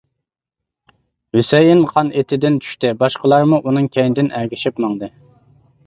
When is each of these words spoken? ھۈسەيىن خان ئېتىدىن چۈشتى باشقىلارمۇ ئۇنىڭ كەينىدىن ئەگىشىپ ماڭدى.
ھۈسەيىن 1.37 1.83
خان 1.91 2.09
ئېتىدىن 2.21 2.59
چۈشتى 2.65 2.93
باشقىلارمۇ 3.05 3.61
ئۇنىڭ 3.63 3.93
كەينىدىن 3.99 4.37
ئەگىشىپ 4.41 4.87
ماڭدى. 4.87 5.17